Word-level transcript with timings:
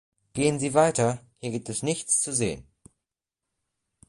Gehen 0.33 0.57
Sie 0.57 0.73
weiter! 0.73 1.19
Hier 1.37 1.51
gibt 1.51 1.69
es 1.69 1.83
nichts 1.83 2.21
zu 2.21 2.33
sehen. 2.33 2.65